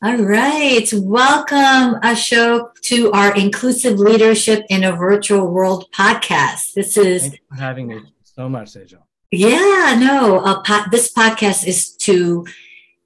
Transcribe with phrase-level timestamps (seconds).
[0.00, 0.88] All right.
[0.92, 6.74] Welcome, Ashok, to our Inclusive Leadership in a Virtual World podcast.
[6.74, 9.02] This is Thank you for having me so much, Sejal.
[9.32, 12.46] Yeah, no, po- this podcast is to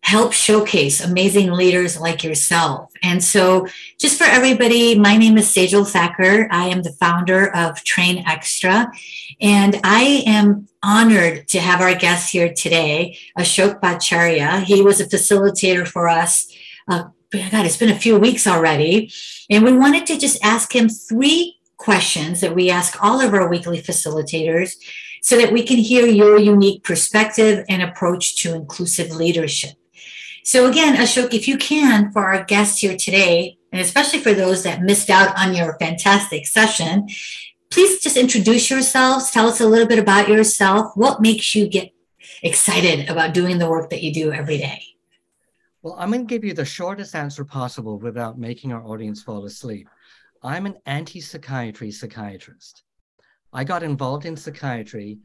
[0.02, 2.90] help showcase amazing leaders like yourself.
[3.02, 3.66] And so,
[3.98, 6.46] just for everybody, my name is Sejal Thacker.
[6.50, 8.92] I am the founder of Train Extra,
[9.40, 14.62] and I am honored to have our guest here today, Ashok Bhattacharya.
[14.64, 16.52] He was a facilitator for us
[16.88, 19.10] uh, God, it's been a few weeks already.
[19.50, 23.48] And we wanted to just ask him three questions that we ask all of our
[23.48, 24.74] weekly facilitators
[25.22, 29.72] so that we can hear your unique perspective and approach to inclusive leadership.
[30.44, 34.64] So, again, Ashok, if you can, for our guests here today, and especially for those
[34.64, 37.08] that missed out on your fantastic session,
[37.70, 39.30] please just introduce yourselves.
[39.30, 40.92] Tell us a little bit about yourself.
[40.96, 41.92] What makes you get
[42.42, 44.91] excited about doing the work that you do every day?
[45.82, 49.44] Well, I'm going to give you the shortest answer possible without making our audience fall
[49.46, 49.88] asleep.
[50.40, 52.84] I'm an anti psychiatry psychiatrist.
[53.52, 55.18] I got involved in psychiatry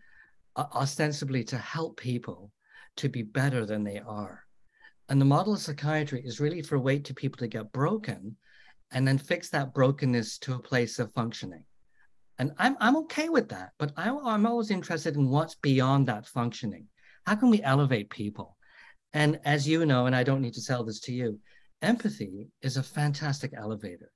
[0.56, 2.52] uh, ostensibly to help people
[2.98, 4.44] to be better than they are.
[5.10, 8.36] And the model of psychiatry is really for wait to people to get broken
[8.92, 11.66] and then fix that brokenness to a place of functioning.
[12.40, 16.26] And I'm, I'm okay with that, but I, I'm always interested in what's beyond that
[16.26, 16.88] functioning.
[17.28, 18.57] How can we elevate people?
[19.18, 21.40] And as you know, and I don't need to sell this to you,
[21.82, 24.12] empathy is a fantastic elevator.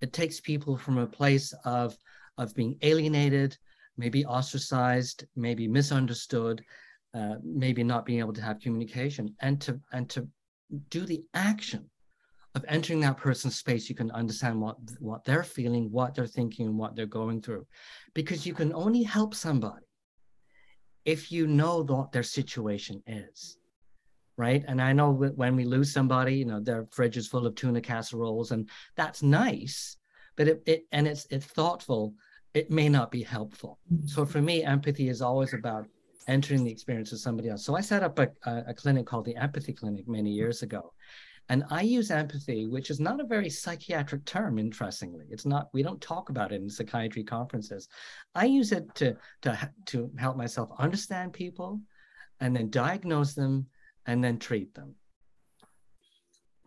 [0.00, 1.94] It takes people from a place of,
[2.38, 3.54] of being alienated,
[3.98, 6.64] maybe ostracized, maybe misunderstood,
[7.12, 10.26] uh, maybe not being able to have communication, and to and to
[10.88, 11.90] do the action
[12.54, 16.68] of entering that person's space, you can understand what what they're feeling, what they're thinking,
[16.68, 17.66] and what they're going through,
[18.14, 19.84] because you can only help somebody
[21.04, 23.58] if you know what their situation is
[24.36, 24.64] right?
[24.68, 27.80] And I know when we lose somebody, you know, their fridge is full of tuna
[27.80, 29.96] casseroles, and that's nice,
[30.36, 32.14] but it, it and it's it's thoughtful.
[32.54, 33.78] It may not be helpful.
[33.92, 34.06] Mm-hmm.
[34.06, 35.86] So for me, empathy is always about
[36.26, 37.64] entering the experience of somebody else.
[37.64, 40.92] So I set up a, a clinic called the Empathy Clinic many years ago.
[41.48, 45.26] And I use empathy, which is not a very psychiatric term, interestingly.
[45.30, 47.88] It's not, we don't talk about it in psychiatry conferences.
[48.34, 51.80] I use it to, to, to help myself understand people
[52.40, 53.66] and then diagnose them
[54.06, 54.94] and then treat them.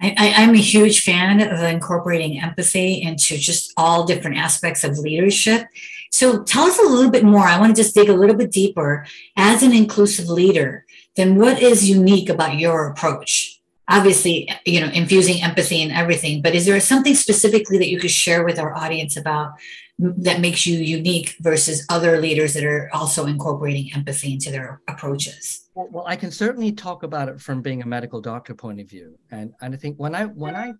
[0.02, 5.68] I, am a huge fan of incorporating empathy into just all different aspects of leadership.
[6.12, 7.44] So tell us a little bit more.
[7.44, 9.06] I want to just dig a little bit deeper.
[9.36, 10.86] As an inclusive leader,
[11.18, 13.60] then what is unique about your approach?
[13.90, 18.12] Obviously, you know, infusing empathy in everything, but is there something specifically that you could
[18.12, 19.54] share with our audience about
[19.98, 25.69] that makes you unique versus other leaders that are also incorporating empathy into their approaches?
[25.88, 29.18] Well, I can certainly talk about it from being a medical doctor point of view,
[29.32, 30.74] and and I think when I when I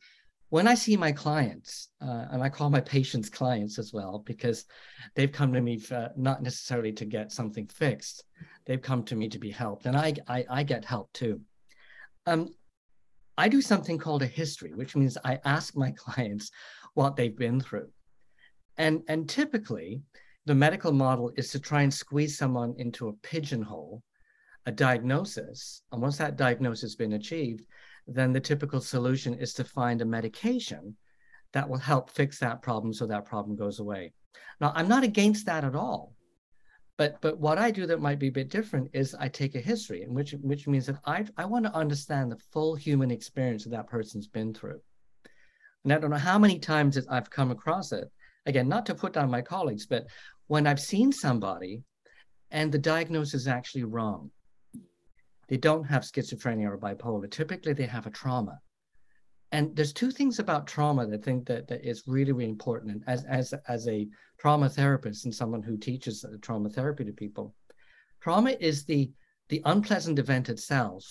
[0.50, 4.66] when I see my clients, uh, and I call my patients clients as well because
[5.16, 8.24] they've come to me for, not necessarily to get something fixed,
[8.66, 11.40] they've come to me to be helped, and I I, I get help too.
[12.26, 12.50] Um,
[13.38, 16.52] I do something called a history, which means I ask my clients
[16.94, 17.90] what they've been through.
[18.78, 20.02] And, and typically,
[20.46, 24.04] the medical model is to try and squeeze someone into a pigeonhole,
[24.70, 25.82] a diagnosis.
[25.92, 27.66] And once that diagnosis has been achieved,
[28.08, 30.96] then the typical solution is to find a medication
[31.54, 34.14] that will help fix that problem so that problem goes away.
[34.62, 36.14] Now, I'm not against that at all.
[36.98, 39.60] But, but what I do that might be a bit different is I take a
[39.72, 43.64] history, and which, which means that I, I want to understand the full human experience
[43.64, 44.82] that that person's been through.
[45.84, 48.12] And I don't know how many times I've come across it
[48.46, 50.06] again, not to put down my colleagues, but
[50.48, 51.82] when I've seen somebody
[52.52, 54.30] and the diagnosis is actually wrong,
[55.50, 57.30] they don't have schizophrenia or bipolar.
[57.30, 58.60] Typically, they have a trauma.
[59.52, 62.92] And there's two things about trauma that I think that, that is really, really important.
[62.92, 64.08] And as, as, as a
[64.40, 67.56] trauma therapist and someone who teaches trauma therapy to people,
[68.22, 69.12] trauma is the,
[69.50, 71.04] the unpleasant event itself.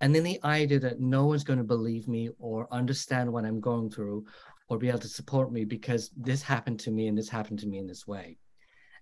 [0.00, 3.60] And then the idea that no one's going to believe me or understand what I'm
[3.60, 4.24] going through
[4.68, 7.66] or be able to support me because this happened to me and this happened to
[7.66, 8.38] me in this way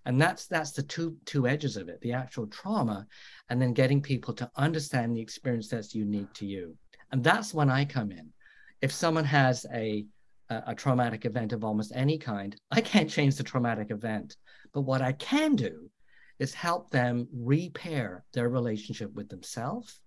[0.04, 3.06] and that's that's the two two edges of it the actual trauma
[3.48, 6.76] and then getting people to understand the experience that's unique to you.
[7.10, 8.32] And that's when i come in.
[8.80, 10.06] If someone has a
[10.50, 14.36] a, a traumatic event of almost any kind i can't change the traumatic event.
[14.72, 15.90] But what i can do
[16.38, 20.00] is help them repair their relationship with themselves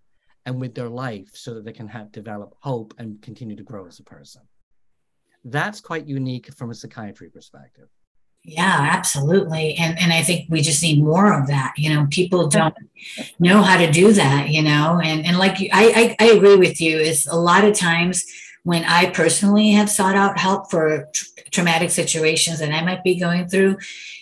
[0.45, 3.87] and with their life so that they can have develop hope and continue to grow
[3.87, 4.41] as a person.
[5.45, 7.87] That's quite unique from a psychiatry perspective.
[8.47, 9.75] Yeah, absolutely.
[9.75, 11.73] And and I think we just need more of that.
[11.77, 12.75] You know, people don't
[13.39, 15.01] know how to do that, you know.
[15.03, 18.23] And and like I, I, I agree with you, is a lot of times
[18.63, 21.09] when I personally have sought out help for
[21.49, 23.77] traumatic situations that I might be going through,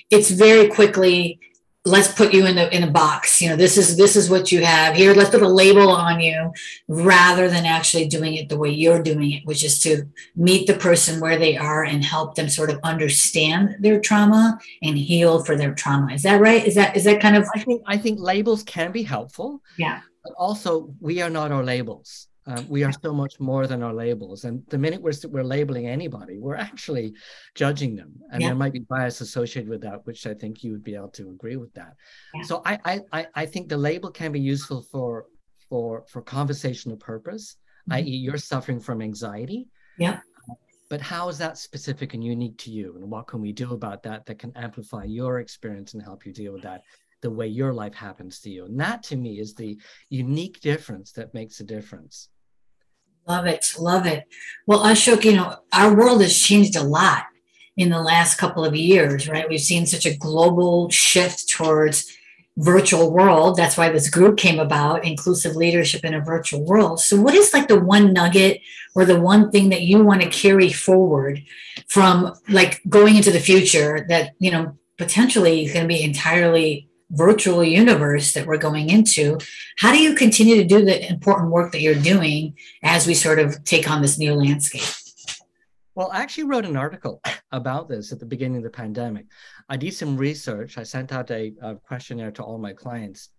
[0.10, 1.40] it's very quickly
[1.86, 3.42] let's put you in the in a box.
[3.42, 4.96] You know this is this is what you have.
[4.96, 6.52] Here let's put a label on you
[6.88, 10.76] rather than actually doing it the way you're doing it which is to meet the
[10.76, 15.56] person where they are and help them sort of understand their trauma and heal for
[15.56, 16.14] their trauma.
[16.14, 16.66] Is that right?
[16.66, 19.62] Is that is that kind of i think i think labels can be helpful.
[19.78, 20.02] Yeah.
[20.24, 23.94] But also we are not our labels um, we are so much more than our
[23.94, 24.44] labels.
[24.44, 27.14] And the minute we're, we're labeling anybody, we're actually
[27.56, 28.12] judging them.
[28.32, 28.50] And yeah.
[28.50, 31.30] there might be bias associated with that, which I think you would be able to
[31.30, 31.96] agree with that.
[32.36, 32.44] Yeah.
[32.44, 35.28] So I, I, I think the label can be useful for,
[35.70, 37.56] for, for conversational purpose,
[37.90, 37.94] mm-hmm.
[37.94, 38.16] i.e.
[38.16, 39.68] you're suffering from anxiety.
[39.98, 40.20] Yeah.
[40.90, 42.98] But how is that specific and unique to you?
[42.98, 46.34] And what can we do about that that can amplify your experience and help you
[46.34, 46.84] deal with that
[47.24, 48.66] the way your life happens to you.
[48.66, 49.80] And that to me is the
[50.10, 52.28] unique difference that makes a difference.
[53.28, 53.74] Love it.
[53.80, 54.26] Love it.
[54.68, 57.24] Well, Ashok, you know, our world has changed a lot
[57.78, 59.50] in the last couple of years, right?
[59.50, 62.16] We've seen such a global shift towards
[62.58, 63.58] virtual world.
[63.58, 67.00] That's why this group came about, inclusive leadership in a virtual world.
[67.00, 68.62] So what is like the one nugget
[68.94, 71.42] or the one thing that you want to carry forward
[71.88, 76.90] from like going into the future that, you know, potentially is going to be entirely
[77.14, 79.38] virtual universe that we're going into
[79.78, 83.40] how do you continue to do the important work that you're doing as we sort
[83.40, 84.84] of take on this new landscape?
[85.96, 87.22] Well i actually wrote an article
[87.52, 89.26] about this at the beginning of the pandemic.
[89.70, 90.78] I did some research.
[90.78, 93.30] I sent out a, a questionnaire to all my clients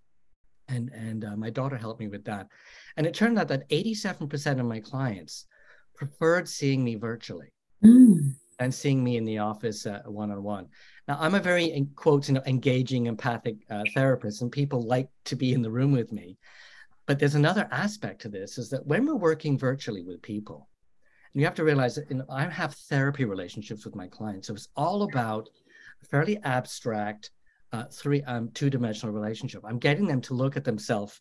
[0.68, 2.48] and and uh, my daughter helped me with that.
[2.96, 5.46] And it turned out that 87% of my clients
[5.94, 7.52] preferred seeing me virtually
[7.84, 8.34] mm.
[8.58, 10.68] and seeing me in the office uh, one-on-one
[11.06, 15.08] now, I'm a very, in quotes, you know, engaging, empathic uh, therapist, and people like
[15.26, 16.38] to be in the room with me.
[17.06, 20.68] But there's another aspect to this: is that when we're working virtually with people,
[21.32, 24.48] and you have to realize that you know, I have therapy relationships with my clients,
[24.48, 25.50] so it's all about
[26.02, 27.30] a fairly abstract,
[27.72, 29.62] uh, three, um, two-dimensional relationship.
[29.64, 31.20] I'm getting them to look at themselves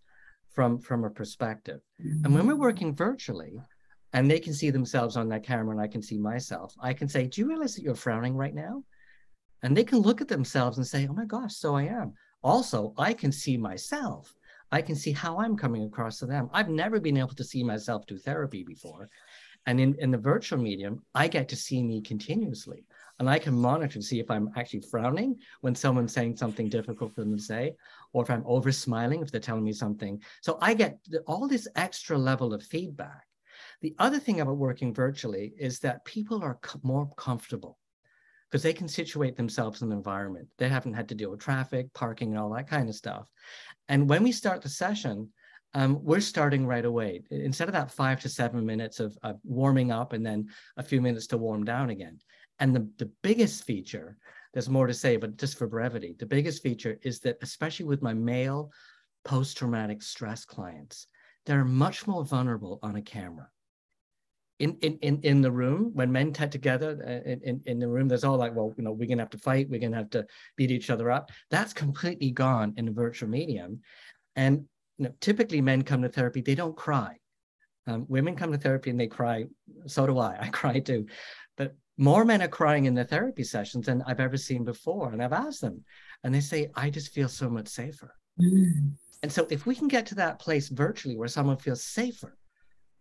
[0.54, 3.60] from from a perspective, and when we're working virtually,
[4.14, 6.74] and they can see themselves on that camera and I can see myself.
[6.80, 8.84] I can say, Do you realize that you're frowning right now?
[9.64, 12.14] And they can look at themselves and say, oh my gosh, so I am.
[12.44, 14.36] Also, I can see myself.
[14.74, 16.50] I can see how I'm coming across to them.
[16.52, 19.10] I've never been able to see myself do therapy before.
[19.66, 22.84] And in, in the virtual medium, I get to see me continuously.
[23.20, 27.16] And I can monitor to see if I'm actually frowning when someone's saying something difficult
[27.16, 27.76] for them to say,
[28.12, 30.22] or if I'm over smiling if they're telling me something.
[30.42, 33.26] So I get all this extra level of feedback.
[33.82, 37.78] The other thing about working virtually is that people are more comfortable
[38.54, 40.48] because they can situate themselves in the environment.
[40.60, 43.28] They haven't had to deal with traffic, parking, and all that kind of stuff.
[43.90, 45.30] And when we start the session,
[45.74, 47.24] um, we're starting right away.
[47.32, 51.02] Instead of that five to seven minutes of, of, warming up and then a few
[51.02, 52.20] minutes to warm down again.
[52.60, 54.18] And the, the biggest feature,
[54.54, 58.04] there's more to say, but just for brevity, the biggest feature is that, especially with
[58.04, 58.72] my male
[59.26, 61.08] post traumatic stress clients,
[61.48, 63.50] they're much more vulnerable on a camera
[64.60, 67.88] in, in, in, in the room when men get together uh, in, in, in the
[67.88, 70.10] room there's all like well you know we're gonna have to fight we're gonna have
[70.12, 70.26] to
[70.58, 71.32] beat each other up.
[71.50, 73.82] That's completely gone in the virtual medium.
[74.36, 74.66] And
[74.98, 77.18] you know, typically men come to therapy they don't cry.
[77.88, 79.46] Um, women come to therapy and they cry
[79.88, 81.08] so do i i cry too.
[81.58, 85.22] But more men are crying in the therapy sessions than i've ever seen before and
[85.22, 85.84] i've asked them
[86.24, 88.16] and they say i just feel so much safer.
[88.42, 88.94] Mm.
[89.22, 92.36] and so if we can get to that place virtually where someone feels safer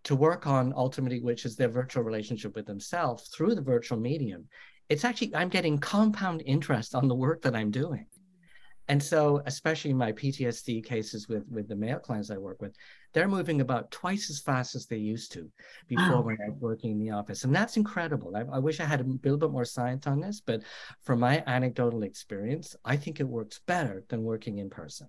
[0.05, 4.49] to work on ultimately, which is their virtual relationship with themselves through the virtual medium,
[4.89, 8.07] it's actually, I'm getting compound interest on the work that I'm doing.
[8.89, 12.75] And so, especially my PTSD cases with, with the male clients I work with,
[13.13, 15.49] they're moving about twice as fast as they used to
[15.87, 17.45] before when I was working in the office.
[17.45, 18.37] And that's incredible.
[18.37, 20.63] I, I wish I had a little bit more science on this, but
[21.03, 25.07] from my anecdotal experience, I think it works better than working in person.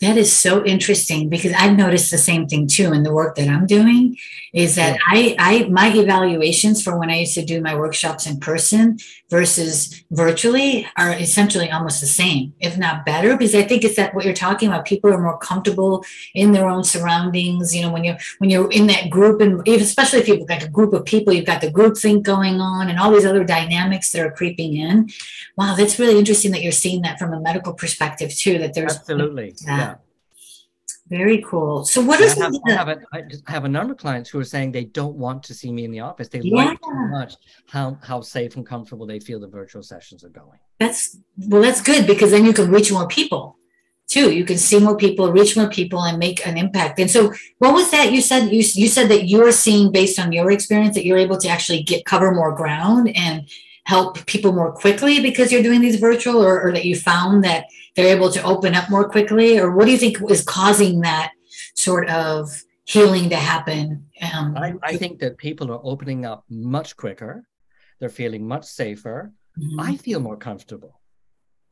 [0.00, 3.48] That is so interesting because I've noticed the same thing too in the work that
[3.48, 4.16] I'm doing
[4.52, 4.98] is that.
[5.08, 10.02] I, I my evaluations for when I used to do my workshops in person versus
[10.10, 14.24] virtually are essentially almost the same, if not better, because I think it's that what
[14.24, 14.86] you're talking about.
[14.86, 16.04] People are more comfortable
[16.34, 17.74] in their own surroundings.
[17.74, 20.68] You know, when you're when you're in that group and especially if you've got a
[20.68, 24.12] group of people, you've got the group think going on and all these other dynamics
[24.12, 25.10] that are creeping in.
[25.56, 28.96] Wow, that's really interesting that you're seeing that from a medical perspective too, that there's
[28.96, 29.54] absolutely.
[29.66, 29.89] Yeah.
[31.10, 31.84] Very cool.
[31.84, 33.00] So, what is I have, I have, a,
[33.48, 35.84] I have a number of clients who are saying they don't want to see me
[35.84, 36.28] in the office.
[36.28, 36.54] They yeah.
[36.54, 37.34] like too much
[37.68, 40.60] how how safe and comfortable they feel the virtual sessions are going.
[40.78, 43.56] That's well, that's good because then you can reach more people
[44.06, 44.32] too.
[44.32, 47.00] You can see more people, reach more people, and make an impact.
[47.00, 48.52] And so, what was that you said?
[48.52, 51.82] You you said that you're seeing based on your experience that you're able to actually
[51.82, 53.48] get cover more ground and
[53.84, 57.64] help people more quickly because you're doing these virtual, or, or that you found that
[57.96, 59.58] they're able to open up more quickly?
[59.58, 61.32] Or what do you think is causing that
[61.74, 62.50] sort of
[62.84, 64.06] healing to happen?
[64.34, 67.44] Um, I, I think that people are opening up much quicker.
[67.98, 69.32] They're feeling much safer.
[69.58, 69.80] Mm-hmm.
[69.80, 71.00] I feel more comfortable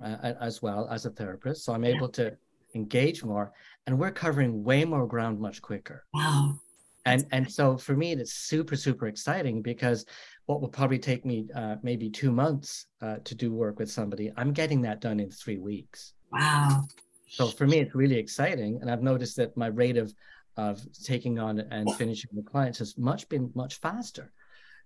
[0.02, 1.64] uh, as well as a therapist.
[1.64, 1.94] So I'm yeah.
[1.96, 2.36] able to
[2.74, 3.52] engage more
[3.86, 6.04] and we're covering way more ground much quicker.
[6.12, 6.60] Wow.
[7.06, 10.04] And, and so for me, it's super, super exciting because
[10.48, 14.32] what will probably take me uh, maybe two months uh, to do work with somebody,
[14.34, 16.14] I'm getting that done in three weeks.
[16.32, 16.84] Wow.
[17.28, 18.78] So for me, it's really exciting.
[18.80, 20.14] And I've noticed that my rate of,
[20.56, 24.32] of taking on and finishing the clients has much been much faster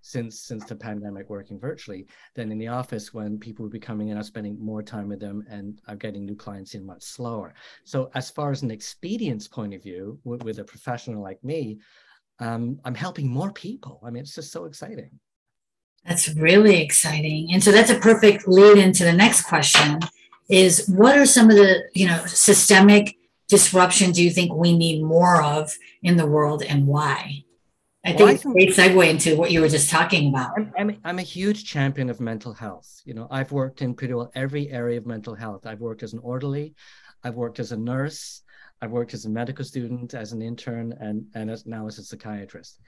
[0.05, 4.09] since since the pandemic working virtually than in the office when people would be coming
[4.09, 7.55] in i'm spending more time with them and i'm getting new clients in much slower
[7.85, 11.79] so as far as an expedience point of view with, with a professional like me
[12.41, 15.21] um, i'm helping more people i mean it's just so exciting
[16.05, 17.53] that's really exciting.
[17.53, 20.01] And so that's a perfect lead into the next question
[20.49, 23.17] is what are some of the, you know, systemic
[23.49, 27.45] disruptions do you think we need more of in the world and why?
[28.05, 30.51] I think it's a great segue into what you were just talking about.
[30.57, 33.01] I'm, I'm, I'm, a huge champion of mental health.
[33.05, 35.67] You know, I've worked in pretty well every area of mental health.
[35.67, 36.75] I've worked as an orderly,
[37.23, 38.43] I've worked as a nurse,
[38.81, 42.03] I've worked as a medical student, as an intern, and, and as, now as a
[42.03, 42.81] psychiatrist.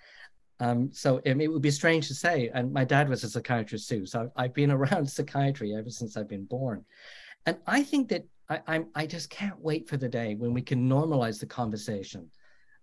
[0.60, 3.88] Um, so it, it, would be strange to say, and my dad was a psychiatrist
[3.88, 4.06] too.
[4.06, 6.84] So I've, I've been around psychiatry ever since I've been born.
[7.46, 10.62] And I think that I, I'm, I just can't wait for the day when we
[10.62, 12.30] can normalize the conversation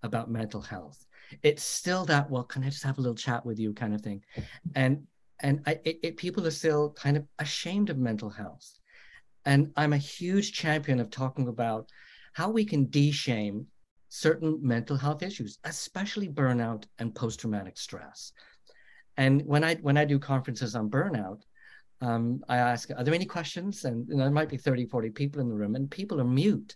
[0.03, 1.05] about mental health.
[1.43, 4.01] It's still that, well, can I just have a little chat with you kind of
[4.01, 4.21] thing?
[4.75, 5.07] And
[5.41, 8.79] and I, it, it, people are still kind of ashamed of mental health.
[9.45, 11.89] And I'm a huge champion of talking about
[12.33, 13.65] how we can de-shame
[14.13, 18.33] certain mental health issues, especially burnout and post-traumatic stress.
[19.15, 21.41] And when I when I do conferences on burnout,
[22.01, 23.85] um, I ask, are there any questions?
[23.85, 26.75] And know, there might be 30, 40 people in the room, and people are mute.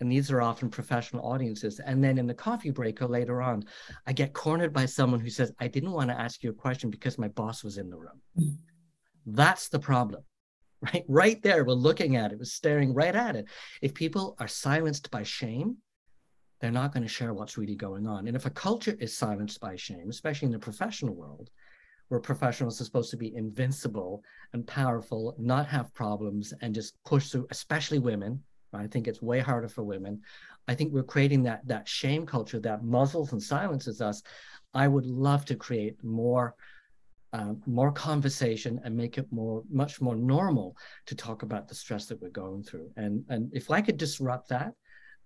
[0.00, 1.80] And these are often professional audiences.
[1.80, 3.64] And then in the coffee break or later on,
[4.06, 6.90] I get cornered by someone who says, I didn't want to ask you a question
[6.90, 8.58] because my boss was in the room.
[9.24, 10.22] That's the problem
[10.92, 13.46] right right there we're looking at it we're staring right at it
[13.80, 15.78] if people are silenced by shame
[16.60, 18.26] they're not going to share what's really going on.
[18.26, 21.50] And if a culture is silenced by shame, especially in the professional world,
[22.08, 24.22] where professionals are supposed to be invincible
[24.52, 28.42] and powerful, not have problems, and just push through, especially women.
[28.72, 30.20] I think it's way harder for women.
[30.68, 34.22] I think we're creating that that shame culture that muzzles and silences us.
[34.74, 36.54] I would love to create more
[37.32, 42.06] uh, more conversation and make it more much more normal to talk about the stress
[42.06, 42.90] that we're going through.
[42.96, 44.74] And and if I could disrupt that,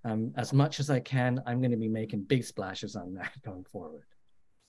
[0.04, 3.33] um, as much as I can, I'm going to be making big splashes on that
[3.45, 4.04] going forward.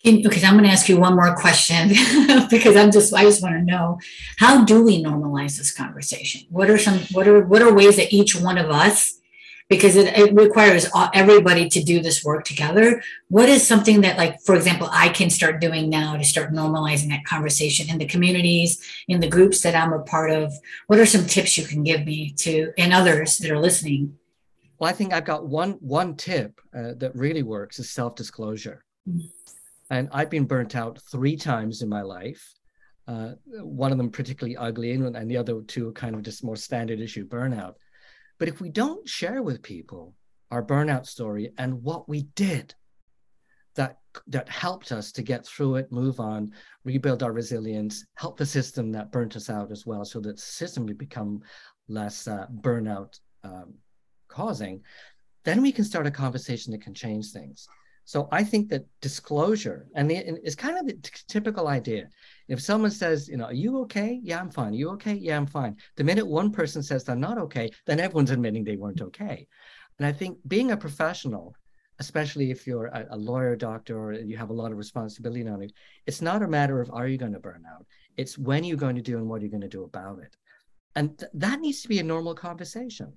[0.03, 1.89] Because I'm going to ask you one more question
[2.49, 3.99] because I'm just I just want to know
[4.37, 6.41] how do we normalize this conversation?
[6.49, 9.19] What are some what are what are ways that each one of us
[9.69, 13.01] because it, it requires everybody to do this work together.
[13.29, 17.09] What is something that like for example I can start doing now to start normalizing
[17.09, 20.51] that conversation in the communities, in the groups that I'm a part of?
[20.87, 24.17] What are some tips you can give me to and others that are listening?
[24.81, 28.83] Well, I think I've got one one tip uh, that really works is self disclosure,
[29.07, 29.27] mm-hmm.
[29.91, 32.43] and I've been burnt out three times in my life.
[33.07, 36.55] Uh, one of them particularly ugly, and, and the other two kind of just more
[36.55, 37.75] standard issue burnout.
[38.39, 40.15] But if we don't share with people
[40.49, 42.73] our burnout story and what we did
[43.75, 46.53] that that helped us to get through it, move on,
[46.85, 50.41] rebuild our resilience, help the system that burnt us out as well, so that the
[50.41, 51.39] system would become
[51.87, 53.75] less uh, burnout um,
[54.31, 54.81] causing,
[55.43, 57.67] then we can start a conversation that can change things.
[58.05, 62.09] So I think that disclosure and, the, and it's kind of the t- typical idea.
[62.47, 64.19] If someone says, you know, are you okay?
[64.23, 64.73] Yeah, I'm fine.
[64.73, 65.13] Are you okay?
[65.13, 65.77] Yeah, I'm fine.
[65.97, 69.47] The minute one person says they're not okay, then everyone's admitting they weren't okay.
[69.99, 71.55] And I think being a professional,
[71.99, 75.61] especially if you're a, a lawyer, doctor, or you have a lot of responsibility on
[75.61, 75.71] it,
[76.07, 77.85] it's not a matter of are you going to burn out?
[78.17, 80.35] It's when you're going to do and what are you're going to do about it.
[80.95, 83.13] And th- that needs to be a normal conversation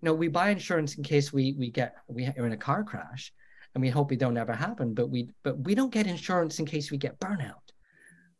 [0.00, 2.84] you know, we buy insurance in case we we get we are in a car
[2.84, 3.32] crash,
[3.74, 4.94] and we hope it don't ever happen.
[4.94, 7.72] But we but we don't get insurance in case we get burnout.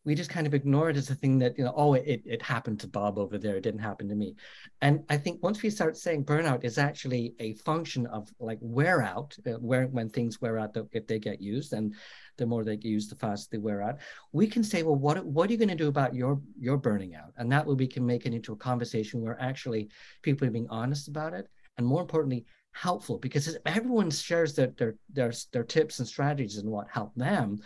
[0.04, 2.42] we just kind of ignore it as a thing that you know oh it, it
[2.42, 4.34] happened to bob over there it didn't happen to me
[4.80, 9.02] and i think once we start saying burnout is actually a function of like wear
[9.02, 11.94] out uh, where when things wear out if they get used and
[12.38, 13.98] the more they use, the faster they wear out.
[14.32, 17.14] We can say well what what are you going to do about your your burning
[17.14, 17.32] out?
[17.36, 19.90] And that way we can make it into a conversation where actually
[20.22, 23.18] people are being honest about it and more importantly helpful.
[23.18, 27.60] Because everyone shares their their their, their tips and strategies and what helped them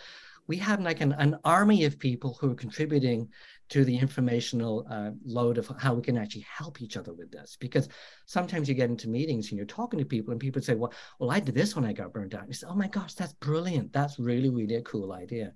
[0.46, 3.28] we have like an, an army of people who are contributing
[3.72, 7.56] to the informational uh, load of how we can actually help each other with this.
[7.58, 7.88] Because
[8.26, 11.30] sometimes you get into meetings and you're talking to people, and people say, "Well, well,
[11.30, 13.32] I did this when I got burned out." And you say, "Oh my gosh, that's
[13.34, 13.92] brilliant!
[13.92, 15.54] That's really, really a cool idea."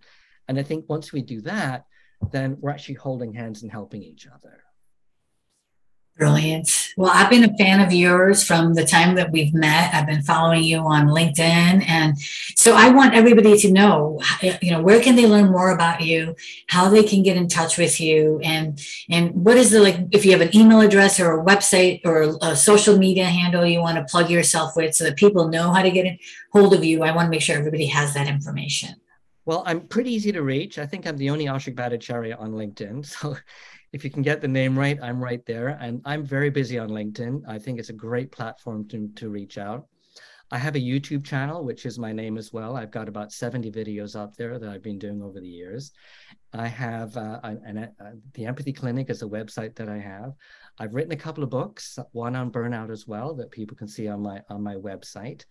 [0.49, 1.85] And I think once we do that,
[2.32, 4.62] then we're actually holding hands and helping each other.
[6.16, 6.86] Brilliant.
[6.99, 9.93] Well, I've been a fan of yours from the time that we've met.
[9.93, 11.87] I've been following you on LinkedIn.
[11.87, 12.19] And
[12.57, 14.19] so I want everybody to know,
[14.62, 16.35] you know, where can they learn more about you,
[16.69, 20.25] how they can get in touch with you, and and what is the like if
[20.25, 23.99] you have an email address or a website or a social media handle you want
[23.99, 26.19] to plug yourself with so that people know how to get in
[26.50, 27.03] hold of you.
[27.03, 28.95] I want to make sure everybody has that information.
[29.45, 30.79] Well, I'm pretty easy to reach.
[30.79, 33.05] I think I'm the only Ashok Bhattacharya on LinkedIn.
[33.21, 33.37] So
[33.97, 35.69] if you can get the name right, I'm right there.
[35.81, 37.41] And I'm very busy on LinkedIn.
[37.49, 39.87] I think it's a great platform to, to reach out.
[40.53, 42.76] I have a YouTube channel, which is my name as well.
[42.76, 45.93] I've got about 70 videos up there that I've been doing over the years.
[46.53, 50.35] I have uh, an, uh, the Empathy Clinic is a website that I have.
[50.79, 54.09] I've written a couple of books, one on burnout as well, that people can see
[54.09, 55.47] on my on my website.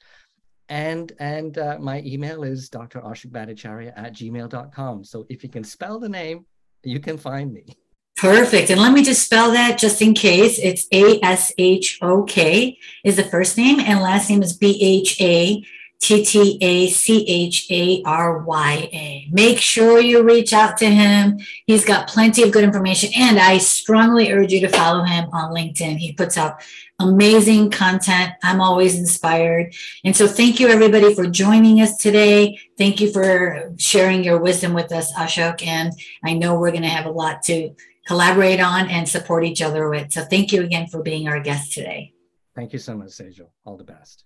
[0.69, 5.03] And and uh, my email is drashokbhattacharya at gmail.com.
[5.03, 6.45] So if you can spell the name,
[6.83, 7.65] you can find me.
[8.17, 8.69] Perfect.
[8.69, 10.57] And let me just spell that just in case.
[10.57, 14.79] It's A S H O K is the first name, and last name is B
[14.81, 15.65] H A
[15.99, 19.27] T T A C H A R Y A.
[19.31, 21.39] Make sure you reach out to him.
[21.65, 25.53] He's got plenty of good information, and I strongly urge you to follow him on
[25.53, 25.97] LinkedIn.
[25.97, 26.61] He puts out
[26.99, 28.31] amazing content.
[28.43, 29.73] I'm always inspired.
[30.05, 32.59] And so, thank you everybody for joining us today.
[32.77, 35.67] Thank you for sharing your wisdom with us, Ashok.
[35.67, 35.91] And
[36.23, 37.75] I know we're going to have a lot to
[38.05, 40.11] collaborate on and support each other with.
[40.11, 42.13] So thank you again for being our guest today.
[42.55, 43.49] Thank you so much, Sejal.
[43.65, 44.25] All the best.